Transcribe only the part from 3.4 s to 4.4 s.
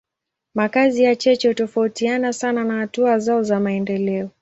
za maendeleo.